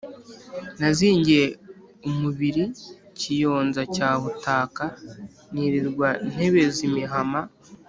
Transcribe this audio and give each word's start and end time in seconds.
nazingiye 0.79 1.45
umubili 2.07 2.63
kiyonza 3.17 3.81
cya 3.95 4.09
butaka, 4.21 4.83
nilirwa 5.53 6.09
ntebeza 6.31 6.79
imihama, 6.89 7.41